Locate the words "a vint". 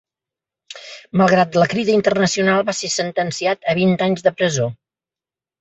3.75-3.95